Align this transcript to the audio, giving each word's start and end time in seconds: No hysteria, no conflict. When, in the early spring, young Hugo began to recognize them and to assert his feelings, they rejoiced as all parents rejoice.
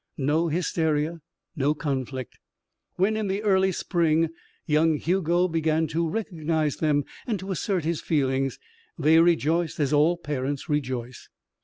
No 0.17 0.47
hysteria, 0.47 1.21
no 1.55 1.75
conflict. 1.75 2.39
When, 2.95 3.15
in 3.15 3.27
the 3.27 3.43
early 3.43 3.71
spring, 3.71 4.29
young 4.65 4.97
Hugo 4.97 5.47
began 5.47 5.85
to 5.89 6.09
recognize 6.09 6.77
them 6.77 7.05
and 7.27 7.37
to 7.37 7.51
assert 7.51 7.83
his 7.85 8.01
feelings, 8.01 8.57
they 8.97 9.19
rejoiced 9.19 9.79
as 9.79 9.93
all 9.93 10.17
parents 10.17 10.67
rejoice. 10.67 11.29